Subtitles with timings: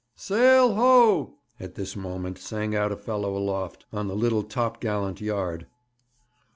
[0.15, 5.21] 'Sail ho!' at this moment sang out a fellow aloft, on the little top gallant
[5.21, 5.67] yard.